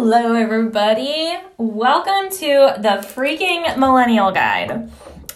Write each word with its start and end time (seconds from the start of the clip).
Hello, 0.00 0.34
everybody. 0.34 1.34
Welcome 1.56 2.30
to 2.30 2.76
the 2.78 3.04
freaking 3.04 3.76
Millennial 3.76 4.30
Guide. 4.30 4.88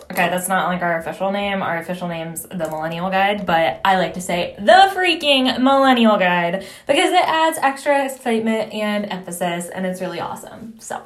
Okay, 0.08 0.28
that's 0.28 0.46
not 0.46 0.68
like 0.68 0.82
our 0.82 1.00
official 1.00 1.32
name. 1.32 1.62
Our 1.62 1.78
official 1.78 2.06
name's 2.06 2.44
the 2.44 2.68
Millennial 2.70 3.10
Guide, 3.10 3.44
but 3.44 3.80
I 3.84 3.98
like 3.98 4.14
to 4.14 4.20
say 4.20 4.54
the 4.60 4.92
freaking 4.94 5.60
Millennial 5.60 6.16
Guide 6.16 6.64
because 6.86 7.10
it 7.10 7.24
adds 7.24 7.58
extra 7.58 8.04
excitement 8.04 8.72
and 8.72 9.06
emphasis, 9.06 9.68
and 9.68 9.84
it's 9.84 10.00
really 10.00 10.20
awesome. 10.20 10.78
So, 10.78 11.02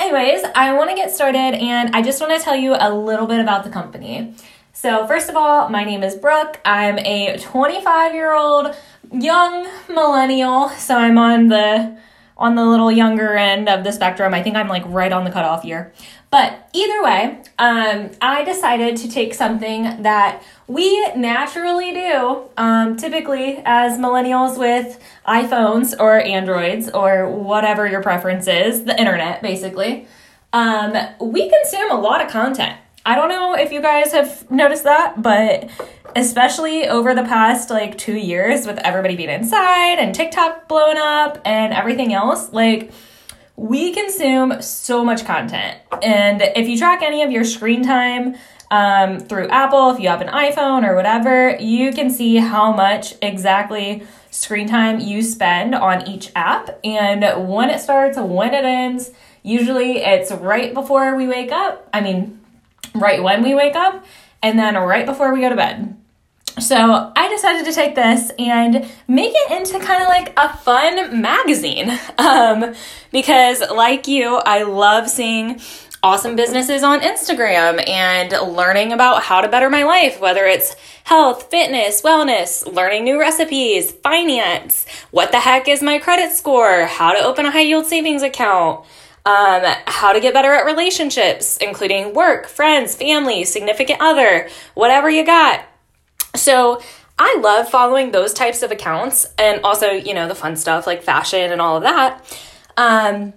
anyways, 0.00 0.42
I 0.56 0.72
want 0.72 0.90
to 0.90 0.96
get 0.96 1.12
started, 1.12 1.54
and 1.54 1.94
I 1.94 2.02
just 2.02 2.20
want 2.20 2.36
to 2.36 2.44
tell 2.44 2.56
you 2.56 2.74
a 2.76 2.92
little 2.92 3.28
bit 3.28 3.38
about 3.38 3.62
the 3.62 3.70
company. 3.70 4.34
So, 4.72 5.06
first 5.06 5.28
of 5.28 5.36
all, 5.36 5.68
my 5.68 5.84
name 5.84 6.02
is 6.02 6.16
Brooke. 6.16 6.58
I'm 6.64 6.98
a 6.98 7.38
25 7.38 8.12
year 8.12 8.34
old 8.34 8.74
young 9.12 9.68
millennial, 9.88 10.70
so 10.70 10.96
I'm 10.96 11.16
on 11.16 11.46
the 11.46 11.96
on 12.40 12.54
the 12.54 12.64
little 12.64 12.90
younger 12.90 13.34
end 13.36 13.68
of 13.68 13.84
the 13.84 13.92
spectrum. 13.92 14.32
I 14.32 14.42
think 14.42 14.56
I'm 14.56 14.66
like 14.66 14.82
right 14.86 15.12
on 15.12 15.24
the 15.24 15.30
cutoff 15.30 15.64
year. 15.64 15.92
But 16.30 16.70
either 16.72 17.02
way, 17.02 17.42
um, 17.58 18.10
I 18.22 18.44
decided 18.44 18.96
to 18.98 19.10
take 19.10 19.34
something 19.34 20.02
that 20.02 20.42
we 20.66 21.12
naturally 21.14 21.92
do, 21.92 22.44
um, 22.56 22.96
typically 22.96 23.60
as 23.64 23.98
millennials 23.98 24.58
with 24.58 24.98
iPhones 25.26 25.94
or 25.98 26.20
Androids 26.20 26.88
or 26.88 27.28
whatever 27.28 27.86
your 27.86 28.02
preference 28.02 28.46
is, 28.46 28.84
the 28.84 28.98
internet 28.98 29.42
basically. 29.42 30.06
Um, 30.52 30.96
we 31.20 31.50
consume 31.50 31.90
a 31.90 32.00
lot 32.00 32.24
of 32.24 32.30
content. 32.30 32.78
I 33.04 33.14
don't 33.14 33.28
know 33.28 33.54
if 33.54 33.72
you 33.72 33.80
guys 33.80 34.12
have 34.12 34.48
noticed 34.50 34.84
that, 34.84 35.22
but 35.22 35.68
especially 36.16 36.88
over 36.88 37.14
the 37.14 37.22
past 37.22 37.70
like 37.70 37.96
two 37.96 38.16
years 38.16 38.66
with 38.66 38.78
everybody 38.78 39.16
being 39.16 39.30
inside 39.30 39.98
and 39.98 40.14
TikTok 40.14 40.68
blowing 40.68 40.98
up 40.98 41.38
and 41.44 41.72
everything 41.72 42.12
else, 42.12 42.52
like 42.52 42.92
we 43.56 43.92
consume 43.92 44.62
so 44.62 45.04
much 45.04 45.24
content. 45.24 45.78
And 46.02 46.42
if 46.42 46.68
you 46.68 46.78
track 46.78 47.02
any 47.02 47.22
of 47.22 47.30
your 47.30 47.44
screen 47.44 47.82
time 47.82 48.36
um, 48.70 49.18
through 49.18 49.48
Apple, 49.48 49.90
if 49.90 50.00
you 50.00 50.08
have 50.08 50.20
an 50.22 50.28
iPhone 50.28 50.88
or 50.88 50.94
whatever, 50.94 51.56
you 51.60 51.92
can 51.92 52.08
see 52.10 52.36
how 52.36 52.72
much 52.72 53.14
exactly 53.20 54.02
screen 54.30 54.68
time 54.68 55.00
you 55.00 55.22
spend 55.22 55.74
on 55.74 56.06
each 56.08 56.30
app 56.34 56.78
and 56.84 57.48
when 57.48 57.68
it 57.68 57.80
starts, 57.80 58.16
when 58.16 58.54
it 58.54 58.64
ends. 58.64 59.10
Usually 59.42 59.98
it's 59.98 60.30
right 60.32 60.72
before 60.72 61.16
we 61.16 61.26
wake 61.26 61.52
up. 61.52 61.88
I 61.92 62.00
mean, 62.00 62.40
right 62.94 63.22
when 63.22 63.42
we 63.42 63.54
wake 63.54 63.76
up 63.76 64.04
and 64.42 64.58
then 64.58 64.76
right 64.76 65.04
before 65.04 65.32
we 65.32 65.40
go 65.40 65.48
to 65.48 65.56
bed. 65.56 65.96
So 66.58 67.12
I 67.14 67.28
decided 67.28 67.64
to 67.66 67.72
take 67.72 67.94
this 67.94 68.30
and 68.38 68.86
make 69.08 69.32
it 69.34 69.50
into 69.52 69.78
kind 69.84 70.02
of 70.02 70.08
like 70.08 70.32
a 70.36 70.56
fun 70.56 71.20
magazine. 71.20 71.98
Um, 72.20 72.74
because, 73.12 73.62
like 73.70 74.06
you, 74.06 74.36
I 74.36 74.62
love 74.62 75.08
seeing 75.08 75.58
awesome 76.02 76.36
businesses 76.36 76.82
on 76.82 77.00
Instagram 77.00 77.86
and 77.88 78.30
learning 78.54 78.92
about 78.92 79.22
how 79.22 79.40
to 79.40 79.48
better 79.48 79.70
my 79.70 79.84
life, 79.84 80.20
whether 80.20 80.44
it's 80.44 80.76
health, 81.04 81.50
fitness, 81.50 82.02
wellness, 82.02 82.70
learning 82.72 83.04
new 83.04 83.18
recipes, 83.18 83.90
finance, 83.90 84.86
what 85.10 85.32
the 85.32 85.40
heck 85.40 85.66
is 85.66 85.82
my 85.82 85.98
credit 85.98 86.32
score, 86.32 86.84
how 86.84 87.12
to 87.12 87.24
open 87.24 87.46
a 87.46 87.50
high 87.50 87.62
yield 87.62 87.86
savings 87.86 88.22
account 88.22 88.84
um, 89.26 89.62
how 89.86 90.12
to 90.12 90.20
get 90.20 90.32
better 90.32 90.52
at 90.52 90.64
relationships, 90.64 91.56
including 91.58 92.14
work, 92.14 92.48
friends, 92.48 92.94
family, 92.94 93.44
significant 93.44 94.00
other, 94.00 94.48
whatever 94.74 95.10
you 95.10 95.24
got. 95.24 95.64
So 96.34 96.80
I 97.18 97.38
love 97.40 97.68
following 97.68 98.12
those 98.12 98.32
types 98.32 98.62
of 98.62 98.70
accounts 98.70 99.26
and 99.38 99.60
also, 99.62 99.90
you 99.90 100.14
know, 100.14 100.26
the 100.26 100.34
fun 100.34 100.56
stuff 100.56 100.86
like 100.86 101.02
fashion 101.02 101.52
and 101.52 101.60
all 101.60 101.76
of 101.76 101.82
that. 101.82 102.24
Um, 102.76 103.34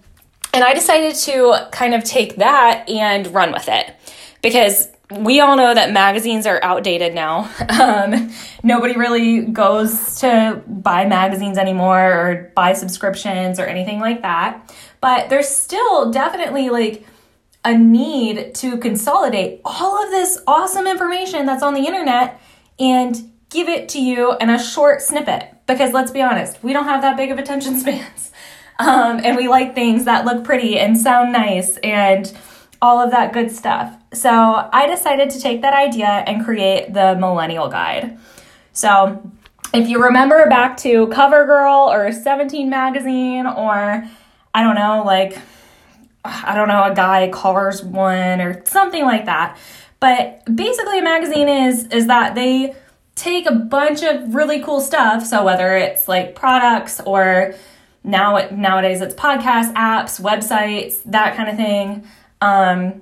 and 0.53 0.63
I 0.63 0.73
decided 0.73 1.16
to 1.16 1.67
kind 1.71 1.94
of 1.94 2.03
take 2.03 2.38
that 2.38 2.88
and 2.88 3.27
run 3.27 3.52
with 3.52 3.67
it 3.67 3.94
because 4.41 4.88
we 5.11 5.41
all 5.41 5.58
know 5.58 5.73
that 5.73 5.92
magazines 5.92 6.45
are 6.45 6.64
outdated 6.64 7.14
now. 7.14 7.49
Um, 7.73 8.31
nobody 8.61 8.95
really 8.95 9.42
goes 9.42 10.20
to 10.21 10.61
buy 10.67 11.05
magazines 11.05 11.58
anymore 11.58 11.99
or 11.99 12.52
buy 12.55 12.73
subscriptions 12.73 13.60
or 13.60 13.65
anything 13.65 13.99
like 13.99 14.21
that. 14.21 14.73
But 15.02 15.30
there's 15.30 15.49
still 15.49 16.11
definitely 16.11 16.70
like 16.70 17.05
a 17.65 17.75
need 17.75 18.54
to 18.55 18.77
consolidate 18.77 19.60
all 19.65 20.02
of 20.02 20.11
this 20.11 20.39
awesome 20.48 20.87
information 20.87 21.45
that's 21.45 21.64
on 21.64 21.73
the 21.73 21.86
internet 21.86 22.39
and 22.80 23.32
give 23.50 23.70
it 23.70 23.88
to 23.89 24.02
you 24.02 24.36
in 24.38 24.50
a 24.50 24.61
short 24.61 25.02
snippet. 25.02 25.50
Because 25.67 25.94
let's 25.94 26.11
be 26.11 26.22
honest, 26.22 26.61
we 26.64 26.73
don't 26.73 26.86
have 26.86 27.02
that 27.02 27.16
big 27.16 27.32
of 27.32 27.38
attention 27.38 27.80
spans. 27.80 28.32
Um, 28.80 29.22
and 29.23 29.38
we 29.38 29.48
like 29.48 29.76
things 29.76 30.06
that 30.06 30.26
look 30.26 30.44
pretty 30.44 30.78
and 30.80 30.98
sound 30.98 31.32
nice 31.32 31.78
and 31.78 32.32
all 32.82 33.00
of 33.00 33.11
that 33.11 33.32
good 33.32 33.52
stuff. 33.52 33.95
So 34.14 34.30
I 34.30 34.88
decided 34.88 35.30
to 35.32 35.39
take 35.39 35.61
that 35.61 35.73
idea 35.73 36.08
and 36.08 36.44
create 36.44 36.94
the 36.94 37.16
Millennial 37.16 37.70
Guide. 37.70 38.17
So 38.73 39.32
if 39.73 39.88
you 39.88 40.04
remember 40.04 40.48
back 40.50 40.78
to 40.78 41.08
CoverGirl 41.08 41.88
or 41.88 42.11
17 42.11 42.70
Magazine 42.70 43.45
or 43.45 44.08
I 44.54 44.64
don't 44.64 44.76
know, 44.76 45.04
like, 45.05 45.38
I 46.26 46.55
don't 46.55 46.67
know, 46.67 46.84
a 46.84 46.94
guy 46.94 47.30
covers 47.30 47.84
one 47.84 48.42
or 48.42 48.64
something 48.66 49.04
like 49.04 49.26
that. 49.26 49.58
But 50.03 50.43
basically, 50.53 50.99
a 50.99 51.02
magazine 51.02 51.47
is 51.47 51.86
is 51.86 52.08
that 52.08 52.36
they 52.36 52.75
take 53.15 53.45
a 53.45 53.55
bunch 53.55 54.03
of 54.03 54.36
really 54.36 54.61
cool 54.61 54.81
stuff. 54.81 55.25
So 55.25 55.45
whether 55.45 55.77
it's 55.77 56.09
like 56.09 56.36
products 56.36 56.99
or 57.05 57.55
now 58.03 58.49
nowadays 58.52 58.99
it's 58.99 59.15
podcasts, 59.15 59.73
apps, 59.75 60.19
websites, 60.19 61.02
that 61.05 61.37
kind 61.37 61.47
of 61.49 61.55
thing, 61.55 62.05
um, 62.42 63.02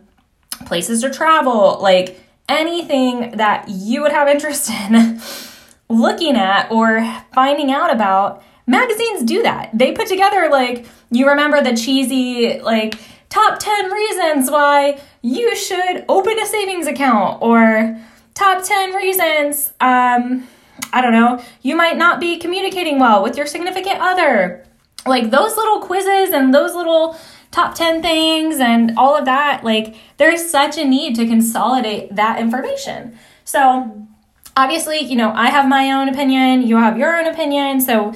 places 0.68 1.02
to 1.02 1.10
travel, 1.10 1.80
like 1.82 2.22
anything 2.48 3.32
that 3.32 3.68
you 3.68 4.04
would 4.04 4.12
have 4.12 4.28
interest 4.36 4.70
in 4.70 5.20
looking 5.90 6.36
at 6.36 6.72
or 6.72 7.02
finding 7.34 7.72
out 7.72 7.92
about 7.92 8.44
magazines 8.68 9.24
do 9.24 9.44
that. 9.44 9.70
They 9.74 9.92
put 9.92 10.08
together 10.08 10.50
like 10.52 10.86
you 11.10 11.28
remember 11.28 11.62
the 11.62 11.76
cheesy 11.76 12.60
like 12.60 13.00
top 13.30 13.60
10 13.60 13.92
reasons 13.92 14.52
why 14.52 15.00
you 15.22 15.56
should 15.56 16.06
open 16.10 16.38
a 16.40 16.46
savings 16.46 16.88
account 16.88 17.42
or 17.42 17.98
top 18.34 18.64
10 18.64 18.94
reasons 18.94 19.74
um 19.82 20.48
I 20.94 21.02
don't 21.02 21.14
know, 21.14 21.42
you 21.62 21.76
might 21.76 21.98
not 21.98 22.20
be 22.20 22.38
communicating 22.38 23.00
well 23.00 23.24
with 23.24 23.38
your 23.38 23.46
significant 23.46 24.00
other. 24.00 24.66
Like 25.06 25.32
those 25.32 25.56
little 25.56 25.80
quizzes 25.80 26.34
and 26.34 26.54
those 26.54 26.76
little 26.76 27.18
top 27.52 27.76
10 27.76 28.02
things 28.02 28.60
and 28.60 28.98
all 28.98 29.16
of 29.16 29.26
that, 29.26 29.64
like 29.64 29.96
there's 30.18 30.50
such 30.50 30.78
a 30.78 30.86
need 30.86 31.16
to 31.16 31.26
consolidate 31.26 32.16
that 32.16 32.40
information. 32.40 33.18
So, 33.44 34.08
obviously, 34.56 35.00
you 35.00 35.16
know, 35.16 35.32
I 35.32 35.50
have 35.50 35.68
my 35.68 35.92
own 35.92 36.10
opinion, 36.10 36.62
you 36.68 36.78
have 36.78 36.98
your 36.98 37.18
own 37.18 37.28
opinion. 37.28 37.82
So, 37.82 38.14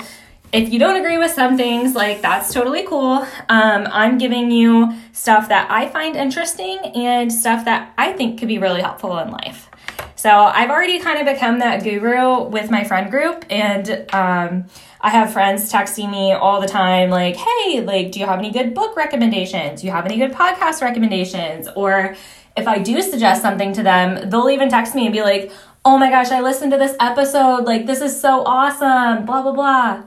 if 0.55 0.71
you 0.71 0.79
don't 0.79 0.95
agree 0.95 1.17
with 1.17 1.31
some 1.31 1.57
things, 1.57 1.95
like 1.95 2.21
that's 2.21 2.53
totally 2.53 2.83
cool. 2.83 3.27
Um, 3.49 3.87
I'm 3.91 4.17
giving 4.17 4.51
you 4.51 4.93
stuff 5.11 5.49
that 5.49 5.69
I 5.69 5.89
find 5.89 6.15
interesting 6.15 6.79
and 6.95 7.31
stuff 7.31 7.65
that 7.65 7.93
I 7.97 8.13
think 8.13 8.39
could 8.39 8.47
be 8.47 8.57
really 8.57 8.81
helpful 8.81 9.17
in 9.19 9.31
life. 9.31 9.69
So 10.15 10.29
I've 10.29 10.69
already 10.69 10.99
kind 10.99 11.19
of 11.19 11.31
become 11.33 11.59
that 11.59 11.83
guru 11.83 12.43
with 12.43 12.71
my 12.71 12.85
friend 12.85 13.11
group, 13.11 13.43
and 13.49 14.05
um, 14.13 14.65
I 15.01 15.09
have 15.09 15.33
friends 15.33 15.69
texting 15.69 16.09
me 16.09 16.31
all 16.31 16.61
the 16.61 16.67
time, 16.67 17.09
like, 17.09 17.35
"Hey, 17.35 17.81
like, 17.81 18.13
do 18.13 18.21
you 18.21 18.25
have 18.25 18.39
any 18.39 18.51
good 18.51 18.73
book 18.73 18.95
recommendations? 18.95 19.81
Do 19.81 19.87
you 19.87 19.93
have 19.93 20.05
any 20.05 20.17
good 20.17 20.31
podcast 20.31 20.81
recommendations?" 20.81 21.67
Or 21.75 22.15
if 22.55 22.65
I 22.65 22.79
do 22.79 23.01
suggest 23.01 23.41
something 23.41 23.73
to 23.73 23.83
them, 23.83 24.29
they'll 24.29 24.49
even 24.49 24.69
text 24.69 24.95
me 24.95 25.05
and 25.05 25.13
be 25.13 25.21
like, 25.21 25.51
"Oh 25.83 25.97
my 25.97 26.09
gosh, 26.09 26.31
I 26.31 26.39
listened 26.39 26.71
to 26.71 26.77
this 26.77 26.95
episode. 27.01 27.65
Like, 27.65 27.85
this 27.85 27.99
is 27.99 28.19
so 28.19 28.43
awesome." 28.45 29.25
Blah 29.25 29.41
blah 29.41 29.51
blah. 29.51 30.03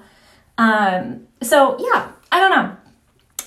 Um, 0.59 1.29
so, 1.41 1.77
yeah, 1.79 2.11
I 2.31 2.41
don't 2.41 2.51
know. 2.51 2.77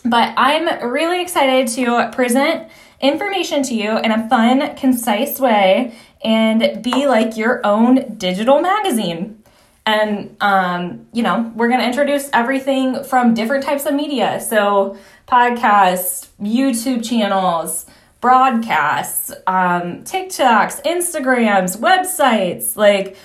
But 0.03 0.33
I'm 0.38 0.89
really 0.89 1.21
excited 1.21 1.68
to 1.75 2.09
present 2.12 2.71
information 3.00 3.62
to 3.63 3.75
you 3.75 3.97
in 4.00 4.12
a 4.12 4.27
fun, 4.30 4.75
concise 4.75 5.39
way 5.39 5.94
and 6.24 6.81
be 6.83 7.07
like 7.07 7.38
your 7.38 7.65
own 7.65 8.15
digital 8.18 8.62
magazine. 8.62 9.44
And, 9.85 10.35
um, 10.41 11.07
you 11.12 11.24
know, 11.24 11.51
we're 11.56 11.68
going 11.68 11.80
to 11.80 11.85
introduce 11.85 12.30
everything 12.33 13.03
from 13.03 13.33
different 13.33 13.63
types 13.63 13.85
of 13.85 13.94
media. 13.94 14.39
So, 14.39 14.97
podcasts, 15.27 16.27
YouTube 16.39 17.03
channels, 17.03 17.88
broadcasts, 18.21 19.31
um, 19.47 20.03
TikToks, 20.03 20.83
Instagrams, 20.83 21.77
websites, 21.77 22.75
like 22.75 23.18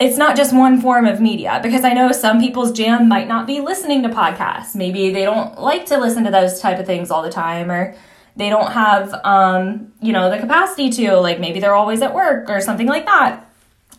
it's 0.00 0.16
not 0.16 0.36
just 0.36 0.54
one 0.54 0.80
form 0.80 1.06
of 1.06 1.20
media 1.20 1.60
because 1.62 1.84
I 1.84 1.92
know 1.92 2.12
some 2.12 2.40
people's 2.40 2.72
jam 2.72 3.08
might 3.08 3.28
not 3.28 3.46
be 3.46 3.60
listening 3.60 4.02
to 4.02 4.08
podcasts. 4.08 4.74
Maybe 4.74 5.10
they 5.10 5.24
don't 5.24 5.60
like 5.60 5.86
to 5.86 5.98
listen 5.98 6.24
to 6.24 6.30
those 6.30 6.60
type 6.60 6.78
of 6.78 6.86
things 6.86 7.10
all 7.10 7.22
the 7.22 7.30
time 7.30 7.70
or 7.70 7.94
they 8.34 8.48
don't 8.48 8.72
have 8.72 9.12
um, 9.24 9.92
you 10.00 10.12
know, 10.12 10.30
the 10.30 10.38
capacity 10.38 10.90
to 10.90 11.16
like 11.16 11.38
maybe 11.38 11.60
they're 11.60 11.74
always 11.74 12.02
at 12.02 12.14
work 12.14 12.48
or 12.48 12.60
something 12.60 12.86
like 12.86 13.06
that 13.06 13.48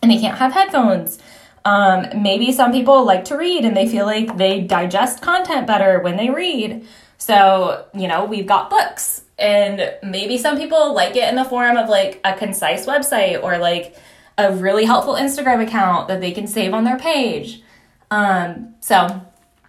and 0.02 0.10
they 0.10 0.18
can't 0.18 0.38
have 0.38 0.52
headphones. 0.52 1.18
Um, 1.64 2.06
maybe 2.22 2.52
some 2.52 2.72
people 2.72 3.04
like 3.04 3.24
to 3.26 3.36
read 3.36 3.64
and 3.64 3.76
they 3.76 3.88
feel 3.88 4.04
like 4.04 4.36
they 4.36 4.60
digest 4.60 5.22
content 5.22 5.66
better 5.66 6.00
when 6.00 6.16
they 6.16 6.28
read. 6.28 6.86
So, 7.16 7.86
you 7.94 8.06
know, 8.06 8.26
we've 8.26 8.46
got 8.46 8.68
books. 8.68 9.22
And 9.38 9.94
maybe 10.02 10.36
some 10.36 10.58
people 10.58 10.94
like 10.94 11.16
it 11.16 11.28
in 11.28 11.36
the 11.36 11.44
form 11.44 11.76
of 11.76 11.88
like 11.88 12.20
a 12.22 12.34
concise 12.34 12.86
website 12.86 13.42
or 13.42 13.58
like 13.58 13.96
a 14.36 14.52
really 14.52 14.84
helpful 14.84 15.14
Instagram 15.14 15.62
account 15.62 16.08
that 16.08 16.20
they 16.20 16.32
can 16.32 16.46
save 16.46 16.74
on 16.74 16.84
their 16.84 16.98
page. 16.98 17.62
Um, 18.10 18.74
so, 18.80 19.22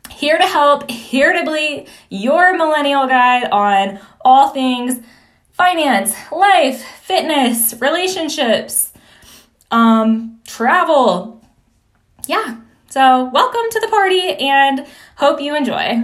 here 0.10 0.38
to 0.38 0.44
help, 0.44 0.90
here 0.90 1.34
to 1.34 1.52
be 1.52 1.88
your 2.10 2.56
millennial 2.58 3.08
guide 3.08 3.50
on 3.52 4.00
all 4.22 4.50
things 4.50 5.00
finance, 5.52 6.14
life, 6.32 6.82
fitness, 6.82 7.76
relationships, 7.80 8.92
um, 9.72 10.40
travel. 10.46 11.42
Yeah. 12.28 12.58
So, 12.90 13.30
welcome 13.34 13.70
to 13.72 13.80
the 13.80 13.88
party 13.88 14.34
and 14.34 14.86
hope 15.18 15.42
you 15.42 15.56
enjoy. 15.56 16.04